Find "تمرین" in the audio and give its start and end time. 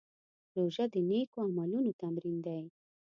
2.01-2.37